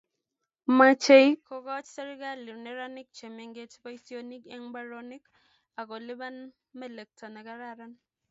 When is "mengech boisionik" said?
3.37-4.43